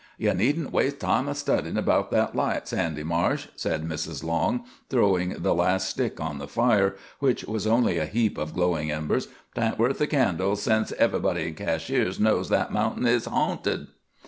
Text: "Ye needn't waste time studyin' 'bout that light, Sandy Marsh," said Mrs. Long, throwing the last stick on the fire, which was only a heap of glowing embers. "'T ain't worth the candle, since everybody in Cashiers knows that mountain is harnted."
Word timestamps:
"Ye 0.17 0.33
needn't 0.33 0.71
waste 0.71 0.99
time 0.99 1.31
studyin' 1.31 1.79
'bout 1.85 2.09
that 2.09 2.35
light, 2.35 2.67
Sandy 2.67 3.03
Marsh," 3.03 3.49
said 3.55 3.83
Mrs. 3.87 4.23
Long, 4.23 4.65
throwing 4.89 5.35
the 5.43 5.53
last 5.53 5.87
stick 5.87 6.19
on 6.19 6.39
the 6.39 6.47
fire, 6.47 6.95
which 7.19 7.43
was 7.43 7.67
only 7.67 7.99
a 7.99 8.07
heap 8.07 8.39
of 8.39 8.55
glowing 8.55 8.89
embers. 8.89 9.27
"'T 9.53 9.61
ain't 9.61 9.77
worth 9.77 9.99
the 9.99 10.07
candle, 10.07 10.55
since 10.55 10.91
everybody 10.93 11.49
in 11.49 11.53
Cashiers 11.53 12.19
knows 12.19 12.49
that 12.49 12.73
mountain 12.73 13.05
is 13.05 13.25
harnted." 13.27 13.89